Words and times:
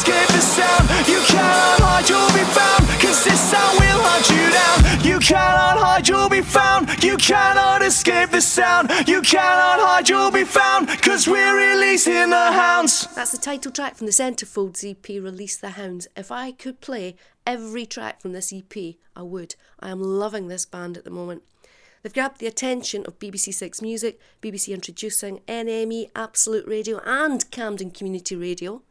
escape 0.00 0.28
the 0.28 0.40
sound. 0.40 0.88
You 1.06 1.20
hide, 1.28 2.08
you'll 2.08 2.32
be 2.32 2.44
found. 2.56 2.82
Cause 3.00 3.24
this 3.24 3.40
sound 3.50 3.78
will 3.78 4.00
you 4.32 4.50
down. 4.50 5.04
You 5.04 5.18
hide, 5.20 6.08
you'll 6.08 6.28
be 6.28 6.40
found. 6.40 7.02
You 7.02 7.16
cannot 7.18 7.82
escape 7.82 8.30
the 8.30 8.40
sound. 8.40 8.90
You 9.06 9.20
cannot 9.20 9.78
hide, 9.80 10.08
you'll 10.08 10.30
be 10.30 10.44
found. 10.44 10.88
Cause 11.02 11.28
we're 11.28 11.74
releasing 11.74 12.30
the 12.30 12.52
hounds. 12.52 13.06
That's 13.14 13.32
the 13.32 13.38
title 13.38 13.72
track 13.72 13.96
from 13.96 14.06
the 14.06 14.12
Centrefolds 14.12 14.88
EP, 14.88 15.06
Release 15.22 15.58
the 15.58 15.70
Hounds. 15.70 16.08
If 16.16 16.32
I 16.32 16.52
could 16.52 16.80
play 16.80 17.16
every 17.46 17.84
track 17.84 18.22
from 18.22 18.32
this 18.32 18.52
EP, 18.52 18.96
I 19.14 19.22
would. 19.22 19.54
I 19.80 19.90
am 19.90 20.00
loving 20.02 20.48
this 20.48 20.64
band 20.64 20.96
at 20.96 21.04
the 21.04 21.10
moment. 21.10 21.42
They've 22.02 22.14
grabbed 22.14 22.40
the 22.40 22.46
attention 22.46 23.04
of 23.04 23.18
BBC 23.18 23.52
Six 23.52 23.82
Music, 23.82 24.18
BBC 24.40 24.72
Introducing, 24.72 25.40
NME, 25.40 26.10
Absolute 26.16 26.66
Radio, 26.66 27.02
and 27.04 27.50
Camden 27.50 27.90
Community 27.90 28.34
Radio. 28.34 28.82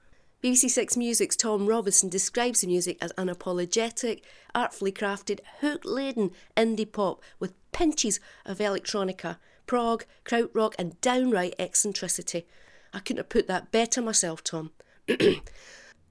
BBC 0.44 0.70
Six 0.70 0.96
Music's 0.96 1.36
Tom 1.36 1.68
Robinson 1.68 2.08
describes 2.08 2.62
the 2.62 2.68
music 2.68 2.98
as 3.02 3.12
unapologetic, 3.14 4.22
artfully 4.56 4.92
crafted, 4.92 5.42
hook 5.60 5.82
laden 5.84 6.32
indie 6.56 6.90
pop 6.90 7.22
with 7.40 7.54
pinches 7.74 8.22
of 8.46 8.60
electronica, 8.60 9.36
prog, 9.68 10.06
krautrock, 10.24 10.76
and 10.80 11.00
downright 11.02 11.56
eccentricity. 11.60 12.48
I 12.94 13.00
couldn't 13.00 13.18
have 13.18 13.30
put 13.30 13.48
that 13.48 13.72
better 13.74 14.02
myself, 14.02 14.42
Tom. 14.44 14.72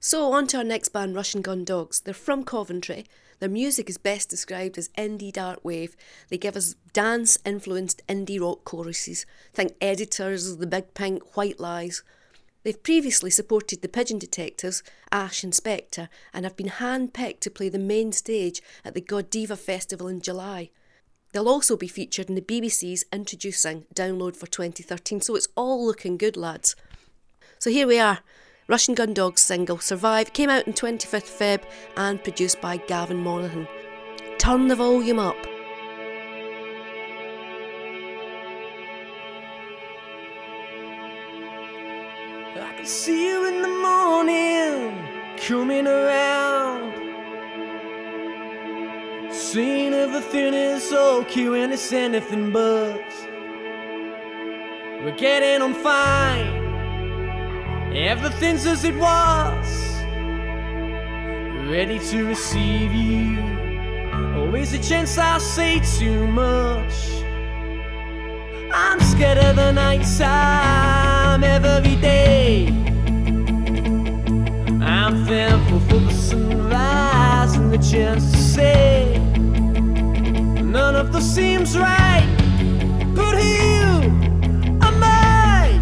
So, 0.01 0.31
on 0.31 0.47
to 0.47 0.57
our 0.59 0.63
next 0.63 0.89
band, 0.89 1.13
Russian 1.13 1.41
Gun 1.41 1.65
Dogs. 1.65 1.99
They're 1.99 2.13
from 2.13 2.45
Coventry. 2.45 3.05
Their 3.39 3.49
music 3.49 3.89
is 3.89 3.97
best 3.97 4.29
described 4.29 4.77
as 4.77 4.87
indie 4.97 5.33
dark 5.33 5.59
wave. 5.61 5.97
They 6.29 6.37
give 6.37 6.55
us 6.55 6.75
dance 6.93 7.37
influenced 7.45 8.01
indie 8.07 8.39
rock 8.39 8.63
choruses. 8.63 9.25
Think 9.53 9.73
editors, 9.81 10.55
The 10.55 10.67
Big 10.67 10.93
Pink, 10.93 11.35
White 11.35 11.59
Lies. 11.59 12.01
They've 12.63 12.83
previously 12.83 13.29
supported 13.29 13.81
the 13.81 13.87
Pigeon 13.87 14.19
Detectives, 14.19 14.83
Ash 15.11 15.43
and 15.43 15.55
Spectre, 15.55 16.09
and 16.33 16.43
have 16.45 16.57
been 16.57 16.67
hand-picked 16.67 17.41
to 17.41 17.49
play 17.49 17.69
the 17.69 17.79
main 17.79 18.11
stage 18.11 18.61
at 18.83 18.93
the 18.93 19.01
Godiva 19.01 19.55
Festival 19.55 20.07
in 20.07 20.21
July. 20.21 20.69
They'll 21.31 21.47
also 21.47 21.77
be 21.77 21.87
featured 21.87 22.27
in 22.27 22.35
the 22.35 22.41
BBC's 22.41 23.05
Introducing 23.13 23.85
download 23.93 24.35
for 24.35 24.47
2013, 24.47 25.21
so 25.21 25.35
it's 25.35 25.47
all 25.55 25.85
looking 25.85 26.17
good, 26.17 26.35
lads. 26.35 26.75
So 27.59 27.69
here 27.69 27.87
we 27.87 27.99
are. 27.99 28.19
Russian 28.67 28.93
Gun 28.93 29.13
Dogs 29.13 29.41
single 29.41 29.79
Survive 29.79 30.33
came 30.33 30.49
out 30.49 30.67
in 30.67 30.73
25th 30.73 31.37
Feb 31.37 31.63
and 31.97 32.23
produced 32.23 32.59
by 32.61 32.77
Gavin 32.77 33.17
Monaghan. 33.17 33.67
Turn 34.37 34.67
the 34.67 34.75
volume 34.75 35.19
up. 35.19 35.37
See 42.89 43.27
you 43.27 43.45
in 43.45 43.61
the 43.61 43.67
morning 43.67 45.07
coming 45.37 45.85
around. 45.85 46.91
Seeing 49.31 49.93
everything 49.93 50.55
is 50.55 50.91
okay 50.91 51.49
when 51.49 51.71
it's 51.71 51.93
anything 51.93 52.51
but. 52.51 52.99
We're 55.03 55.15
getting 55.15 55.61
on 55.61 55.75
fine. 55.75 56.51
Everything's 57.95 58.65
as 58.65 58.83
it 58.83 58.95
was. 58.95 59.67
Ready 61.69 61.99
to 61.99 62.25
receive 62.25 62.91
you. 62.91 63.37
Oh, 64.13 64.45
Always 64.45 64.73
a 64.73 64.79
chance 64.79 65.15
I'll 65.19 65.39
say 65.39 65.79
too 65.99 66.25
much. 66.25 66.95
I'm 68.73 68.99
scared 68.99 69.37
of 69.37 69.57
the 69.57 69.71
night 69.73 70.05
time 70.17 71.43
every 71.43 71.95
I'm 74.81 75.23
thankful 75.27 75.79
for 75.81 75.99
the 75.99 76.11
sunrise 76.11 77.55
and 77.55 77.71
the 77.71 77.77
chance 77.77 78.31
to 78.31 78.37
say 78.37 79.19
none 80.59 80.95
of 80.95 81.13
this 81.13 81.35
seems 81.35 81.77
right. 81.77 82.27
But 83.15 83.37
here 83.37 84.01
am 84.81 85.03
I. 85.03 85.79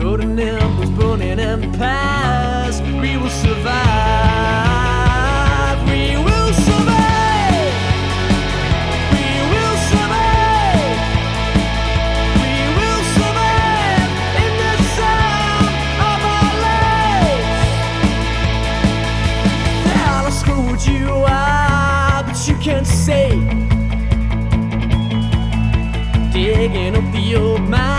Golden 0.00 0.38
embers 0.38 0.90
burning 0.90 1.40
empires. 1.40 2.80
We 2.82 3.16
will 3.16 3.30
survive. 3.30 4.31
Digging 26.62 26.94
up 26.94 27.10
the 27.10 27.34
old 27.34 27.68
mines 27.68 27.91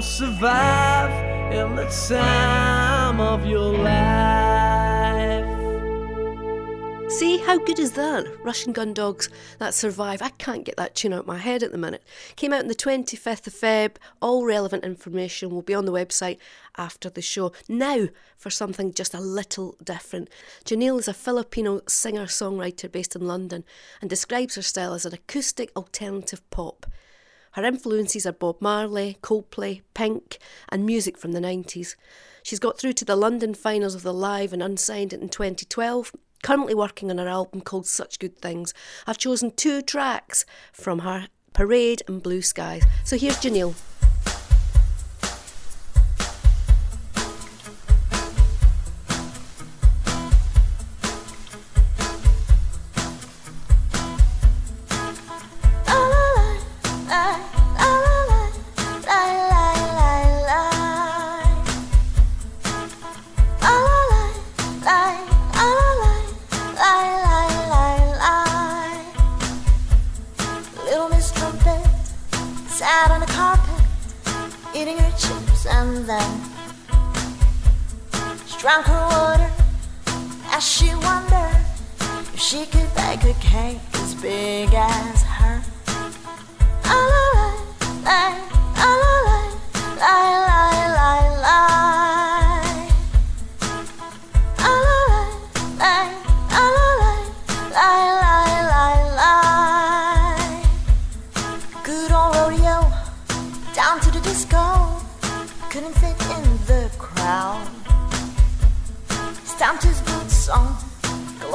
Survive 0.00 1.52
in 1.52 1.76
the 1.76 1.84
time 2.08 3.20
of 3.20 3.44
your 3.44 3.72
life. 3.76 4.30
See, 7.10 7.36
how 7.38 7.58
good 7.58 7.78
is 7.78 7.92
that? 7.92 8.26
Russian 8.42 8.72
Gun 8.72 8.94
Dogs, 8.94 9.28
that 9.58 9.74
survive. 9.74 10.22
I 10.22 10.30
can't 10.30 10.64
get 10.64 10.76
that 10.76 10.94
tune 10.94 11.12
out 11.12 11.20
of 11.20 11.26
my 11.26 11.36
head 11.36 11.62
at 11.62 11.70
the 11.70 11.76
minute. 11.76 12.02
Came 12.36 12.52
out 12.52 12.62
on 12.62 12.68
the 12.68 12.74
25th 12.74 13.46
of 13.46 13.52
Feb. 13.52 13.96
All 14.22 14.46
relevant 14.46 14.84
information 14.84 15.50
will 15.50 15.60
be 15.60 15.74
on 15.74 15.84
the 15.84 15.92
website 15.92 16.38
after 16.78 17.10
the 17.10 17.20
show. 17.20 17.52
Now, 17.68 18.08
for 18.38 18.48
something 18.48 18.94
just 18.94 19.12
a 19.12 19.20
little 19.20 19.76
different. 19.84 20.30
Janelle 20.64 21.00
is 21.00 21.08
a 21.08 21.14
Filipino 21.14 21.82
singer 21.86 22.26
songwriter 22.26 22.90
based 22.90 23.14
in 23.14 23.26
London 23.26 23.64
and 24.00 24.08
describes 24.08 24.54
her 24.54 24.62
style 24.62 24.94
as 24.94 25.04
an 25.04 25.12
acoustic 25.12 25.70
alternative 25.76 26.48
pop. 26.50 26.86
Her 27.52 27.64
influences 27.64 28.26
are 28.26 28.32
Bob 28.32 28.60
Marley, 28.60 29.18
Coldplay, 29.22 29.82
Pink, 29.94 30.38
and 30.68 30.86
music 30.86 31.18
from 31.18 31.32
the 31.32 31.40
90s. 31.40 31.96
She's 32.42 32.60
got 32.60 32.78
through 32.78 32.92
to 32.94 33.04
the 33.04 33.16
London 33.16 33.54
finals 33.54 33.94
of 33.94 34.02
the 34.02 34.14
Live 34.14 34.52
and 34.52 34.62
Unsigned 34.62 35.12
in 35.12 35.28
2012. 35.28 36.12
Currently 36.42 36.74
working 36.74 37.10
on 37.10 37.18
her 37.18 37.28
album 37.28 37.60
called 37.60 37.86
Such 37.86 38.18
Good 38.18 38.38
Things. 38.38 38.72
I've 39.06 39.18
chosen 39.18 39.50
two 39.50 39.82
tracks 39.82 40.46
from 40.72 41.00
her 41.00 41.26
Parade 41.52 42.02
and 42.06 42.22
Blue 42.22 42.40
Skies. 42.40 42.84
So 43.04 43.18
here's 43.18 43.36
Janelle. 43.36 43.74
Eating 74.80 74.96
her 74.96 75.10
chips, 75.18 75.66
and 75.66 76.08
then 76.08 76.42
she 78.46 78.58
drank 78.58 78.86
her 78.86 79.06
water 79.10 79.50
as 80.52 80.66
she 80.66 80.94
wondered 80.94 81.60
if 82.32 82.40
she 82.40 82.64
could 82.64 82.88
bake 82.94 83.24
a 83.24 83.34
cake 83.40 83.80
as 83.94 84.14
big 84.14 84.72
as 84.72 85.22
her. 85.22 85.62
Good 89.82 90.49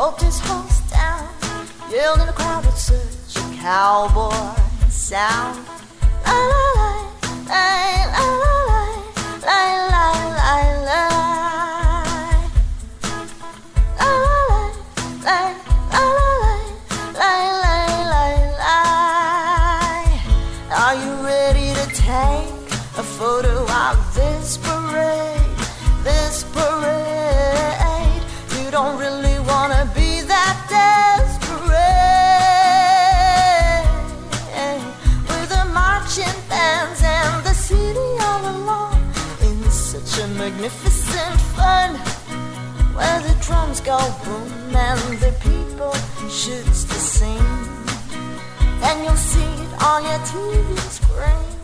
gloved 0.05 0.21
his 0.21 0.39
horse 0.39 0.81
down, 0.91 1.27
yelled 1.91 2.19
in 2.19 2.27
the 2.27 2.33
crowd 2.33 2.63
with 2.63 2.77
such 2.77 3.43
a 3.43 3.55
cowboy 3.57 4.29
sound. 4.87 5.65
La, 6.27 6.37
la 6.51 6.61
la 6.75 6.91
la 7.47 8.29
la 8.29 8.34
magnificent 40.65 41.39
fun 41.55 41.93
where 42.95 43.21
the 43.21 43.35
drums 43.45 43.81
go 43.81 43.99
boom 44.23 44.75
and 44.75 45.19
the 45.19 45.31
people 45.41 45.93
shoots 46.27 46.85
the 46.85 46.95
scene. 46.95 47.37
And 48.81 49.03
you'll 49.03 49.15
see 49.15 49.41
it 49.41 49.83
on 49.83 50.03
your 50.03 50.19
TV 50.25 50.77
screen. 50.89 51.54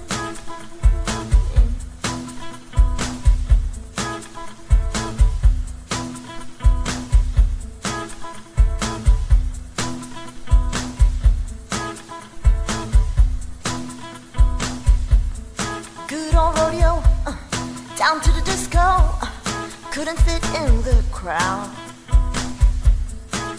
Couldn't 20.12 20.42
fit 20.42 20.62
in 20.62 20.82
the 20.82 21.04
crowd. 21.12 21.70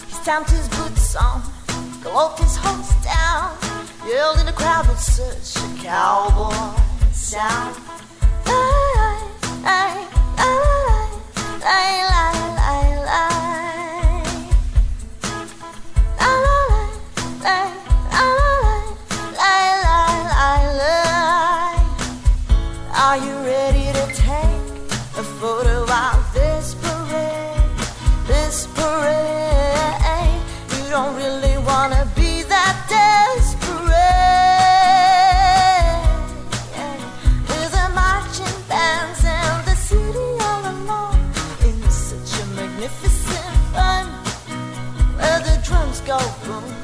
He 0.05 0.13
stamped 0.13 0.51
his 0.51 0.67
boots 0.69 1.15
on, 1.15 1.41
galloped 2.03 2.39
his 2.39 2.55
horse 2.57 2.93
down, 3.03 3.57
yelled 4.07 4.39
in 4.39 4.45
the 4.45 4.51
crowd 4.51 4.87
with 4.87 4.99
such 4.99 5.63
a 5.63 5.83
cowboy 5.83 6.53
sound. 7.11 7.75
Lie, 8.45 9.31
lie, 9.63 10.07
lie, 10.37 11.09
lie, 11.59 12.03
lie, 12.09 12.22
drums 46.19 46.82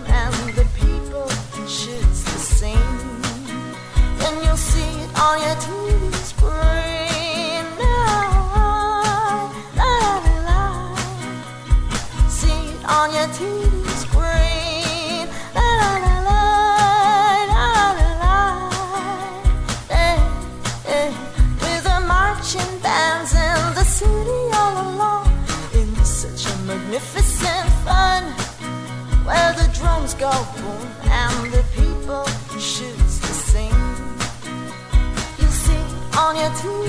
drums 29.79 30.13
go 30.13 30.29
boom 30.57 30.87
and 31.05 31.53
the 31.53 31.63
people 31.73 32.25
shoots 32.59 33.19
the 33.19 33.33
scene. 33.47 33.85
You'll 35.37 35.57
see 35.65 35.83
on 36.17 36.35
your 36.35 36.51
TV 36.59 36.88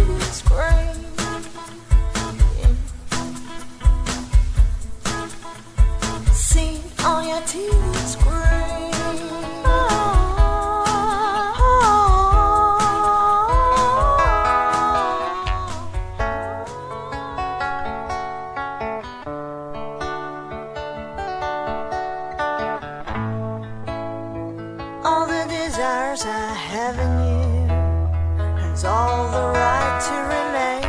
has 28.80 28.86
all 28.86 29.30
the 29.30 29.46
right 29.58 30.00
to 30.08 30.14
remain. 30.36 30.84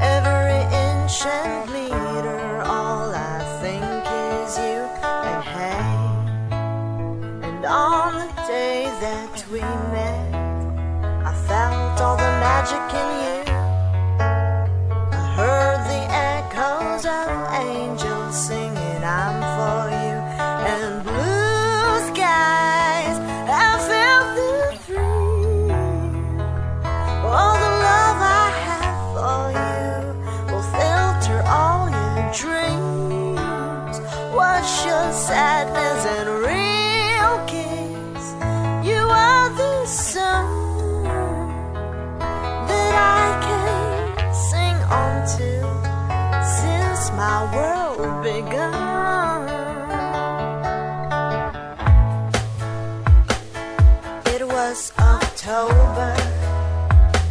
Every 0.00 0.62
inch 0.86 1.26
and 1.26 1.70
liter, 1.70 2.62
all 2.62 3.12
I 3.12 3.38
think 3.60 3.84
is 4.40 4.56
you 4.56 4.88
and 5.04 5.44
hey. 5.54 5.88
And 7.46 7.64
on 7.66 8.14
the 8.14 8.32
day 8.46 8.84
that 9.00 9.44
we 9.52 9.60
met, 9.60 10.34
I 11.26 11.32
felt 11.46 12.00
all 12.00 12.16
the 12.16 12.32
magic 12.40 12.94
in 12.94 13.44
you. 13.44 13.47
Wash 34.38 34.86
your 34.86 35.12
sadness 35.12 36.06
and 36.16 36.28
real 36.46 37.34
kiss. 37.50 38.24
You 38.88 39.02
are 39.26 39.48
the 39.62 39.84
sun 39.86 41.02
that 42.70 42.94
I 43.20 43.26
can 43.46 44.34
sing 44.48 44.76
on 45.00 45.14
to 45.38 45.50
since 46.60 47.10
my 47.22 47.38
world 47.56 48.22
began. 48.22 49.48
It 54.34 54.46
was 54.46 54.92
October 55.00 56.14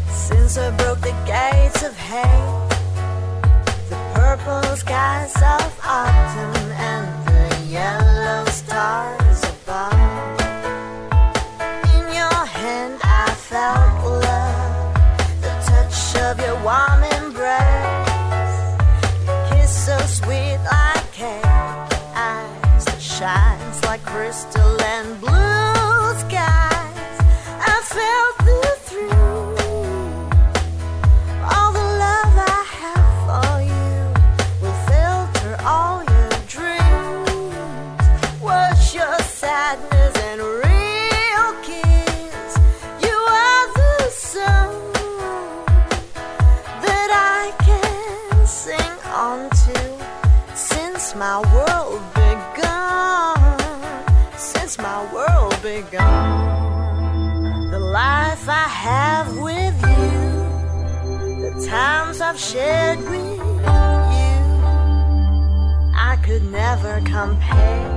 since 0.09 0.57
I 0.57 0.71
broke 0.75 0.99
the 0.99 1.15
gates 1.25 1.83
of 1.83 1.95
hate. 1.95 2.69
The 3.91 3.99
purple 4.13 4.75
skies 4.75 5.35
of 5.37 5.79
autumn 5.85 6.56
yellow 7.69 8.45
stars 8.45 9.43
above. 9.43 10.39
In 11.95 12.05
your 12.15 12.45
hand, 12.59 12.99
I 13.03 13.27
felt 13.49 14.03
love, 14.05 14.93
the 15.41 15.51
touch 15.67 16.15
of 16.27 16.39
your 16.39 16.55
warm 16.63 17.03
embrace. 17.19 18.57
Your 19.25 19.39
kiss 19.49 19.85
so 19.85 19.97
sweet 20.19 20.59
like 20.71 21.11
cake, 21.11 21.43
eyes 22.15 22.85
shines 22.99 23.83
like 23.83 24.03
crystal 24.05 24.81
and 24.81 25.19
blue 25.19 26.07
skies. 26.23 27.17
I 27.59 27.81
felt 27.83 28.26
since 51.07 51.19
my 51.19 51.39
world 51.55 52.01
begun. 52.15 53.37
Since 54.37 54.77
my 54.77 55.13
world 55.13 55.55
begun. 55.61 56.51
The 57.71 57.79
life 57.79 58.49
I 58.49 58.67
have 58.67 59.37
with 59.37 59.77
you 59.87 60.35
the 61.43 61.51
times 61.65 62.19
I've 62.19 62.37
shared 62.37 62.99
with 62.99 63.37
you, 63.37 63.71
I 65.95 66.17
could 66.25 66.43
never 66.51 66.99
compare 67.05 67.93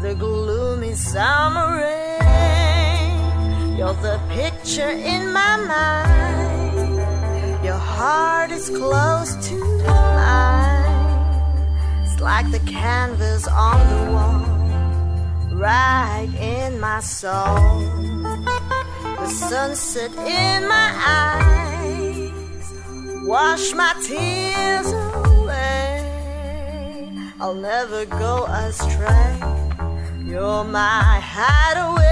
the 0.00 0.14
gloomy 0.14 0.94
summer 0.94 1.76
rain. 1.82 3.76
You're 3.76 4.00
the 4.08 4.18
picture 4.30 4.92
in 5.12 5.30
my 5.30 5.56
mind. 5.74 6.94
Your 7.62 7.82
heart 7.94 8.50
is 8.50 8.70
close 8.70 9.36
to 9.48 9.56
mine. 9.84 10.71
Like 12.22 12.52
the 12.52 12.60
canvas 12.60 13.48
on 13.48 13.78
the 13.90 14.12
wall, 14.12 14.40
right 15.58 16.30
in 16.38 16.78
my 16.78 17.00
soul. 17.00 17.80
The 19.18 19.26
sunset 19.26 20.12
in 20.12 20.68
my 20.68 20.90
eyes 21.04 22.32
wash 23.26 23.74
my 23.74 23.92
tears 24.06 24.92
away. 25.16 25.98
I'll 27.40 27.54
never 27.54 28.06
go 28.06 28.44
astray. 28.44 29.40
You're 30.24 30.62
my 30.62 31.20
hideaway. 31.20 32.11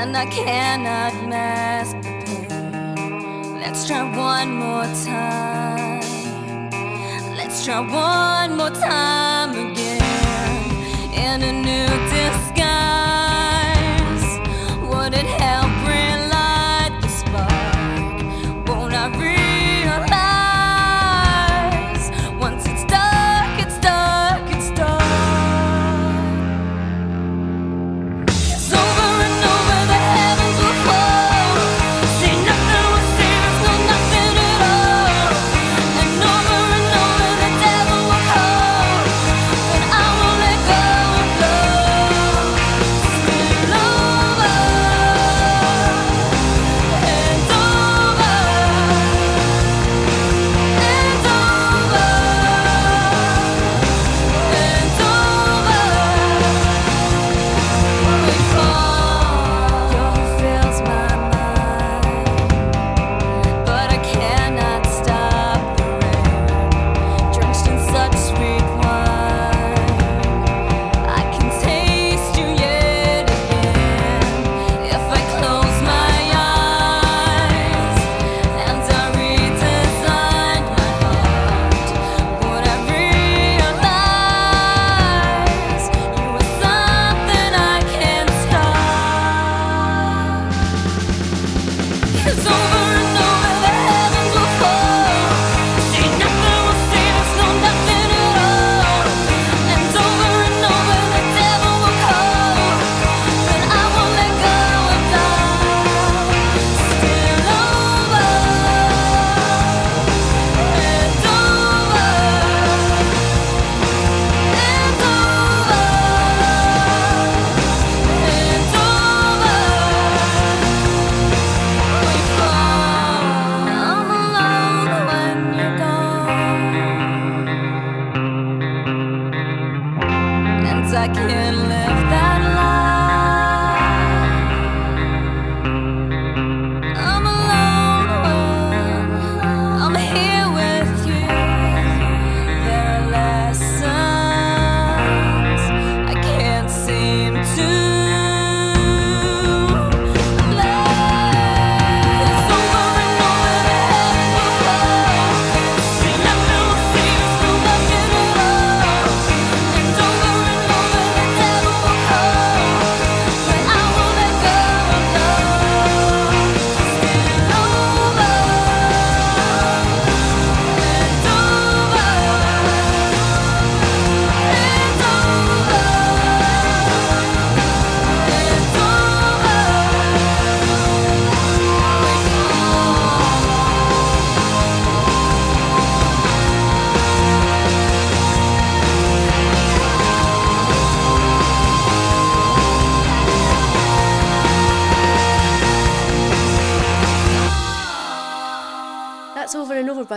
And 0.00 0.16
I 0.16 0.26
cannot 0.26 1.12
mask 1.28 1.96
the 2.02 2.12
pain. 2.24 3.60
Let's 3.60 3.86
try 3.88 4.02
one 4.30 4.50
more 4.54 4.86
time. 5.04 6.00
Let's 7.36 7.64
try 7.64 7.80
one 7.80 8.56
more 8.56 8.70
time 8.70 9.50
again 9.50 10.02
in 11.24 11.42
a 11.42 11.52
new 11.52 11.86
disguise. 11.86 12.17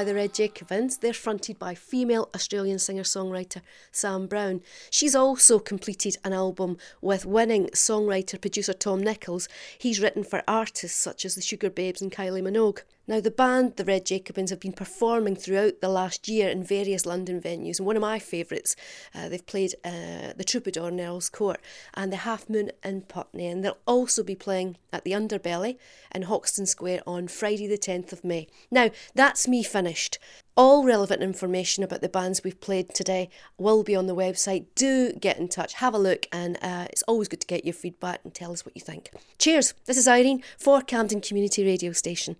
By 0.02 0.06
the 0.06 0.16
Red 0.16 0.34
Jacobins. 0.34 0.98
They're 0.98 1.14
fronted 1.14 1.60
by 1.60 1.76
female 1.76 2.32
Australian 2.34 2.80
singer 2.80 3.04
songwriter 3.04 3.62
Sam 3.92 4.26
Brown. 4.26 4.64
She's 4.90 5.14
also 5.14 5.60
completed 5.60 6.18
an 6.24 6.34
album 6.34 6.80
with 7.02 7.24
winning 7.24 7.68
songwriter 7.68 8.42
producer 8.42 8.74
Tom 8.74 9.04
Nichols. 9.04 9.48
He's 9.78 10.00
written 10.00 10.24
for 10.24 10.42
artists 10.48 11.00
such 11.00 11.24
as 11.24 11.36
the 11.36 11.42
Sugababes 11.42 12.02
and 12.02 12.12
Kylie 12.12 12.42
Minogue. 12.42 12.82
Now, 13.08 13.20
the 13.20 13.32
band, 13.32 13.78
the 13.78 13.86
Red 13.86 14.06
Jacobins, 14.06 14.52
have 14.52 14.60
been 14.60 14.74
performing 14.74 15.36
throughout 15.36 15.82
the 15.82 15.90
last 15.90 16.28
year 16.28 16.50
in 16.50 16.64
various 16.64 17.06
London 17.06 17.42
venues. 17.42 17.80
And 17.80 17.88
one 17.88 17.96
of 17.96 18.02
my 18.02 18.20
favourites, 18.20 18.76
uh, 19.16 19.28
they've 19.28 19.46
played 19.46 19.74
uh, 19.84 20.34
the 20.36 20.46
Troubadour 20.46 20.90
in 20.90 21.00
Earl's 21.00 21.30
Court 21.30 21.60
and 21.96 22.12
the 22.12 22.18
Half 22.18 22.48
Moon 22.50 22.72
in 22.84 23.02
Putney. 23.02 23.48
And 23.48 23.66
they'll 23.66 23.80
also 23.88 24.24
be 24.24 24.36
playing 24.36 24.78
at 24.94 25.04
the 25.04 25.12
Underbelly 25.12 25.78
in 26.14 26.24
Hoxton 26.24 26.68
Square 26.68 27.02
on 27.08 27.28
Friday, 27.28 27.68
the 27.68 27.78
10th 27.78 28.14
of 28.14 28.24
May. 28.24 28.48
Now, 28.70 28.92
that's 29.16 29.48
me 29.48 29.64
finished. 29.64 30.20
All 30.56 30.84
relevant 30.84 31.24
information 31.24 31.84
about 31.84 32.02
the 32.02 32.10
bands 32.10 32.44
we've 32.44 32.62
played 32.62 32.94
today 32.94 33.30
will 33.58 33.84
be 33.84 33.96
on 33.96 34.06
the 34.06 34.16
website. 34.16 34.66
Do 34.76 35.14
get 35.14 35.40
in 35.40 35.48
touch, 35.48 35.76
have 35.76 35.96
a 35.96 36.00
look, 36.00 36.28
and 36.32 36.58
uh, 36.62 36.86
it's 36.92 37.04
always 37.04 37.30
good 37.30 37.42
to 37.42 37.48
get 37.48 37.66
your 37.66 37.74
feedback 37.74 38.20
and 38.24 38.34
tell 38.34 38.52
us 38.52 38.64
what 38.64 38.76
you 38.76 38.82
think. 38.82 39.10
Cheers! 39.40 39.74
This 39.86 39.98
is 39.98 40.08
Irene 40.08 40.44
for 40.60 40.82
Camden 40.82 41.22
Community 41.22 41.66
Radio 41.66 41.94
Station. 41.94 42.36